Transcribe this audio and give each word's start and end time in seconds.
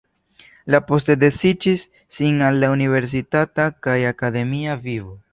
Li 0.75 0.77
poste 0.85 1.15
dediĉis 1.23 1.83
sin 2.15 2.41
al 2.47 2.57
la 2.63 2.69
universitata 2.77 3.67
kaj 3.89 3.97
akademia 4.13 4.79
vivo. 4.87 5.13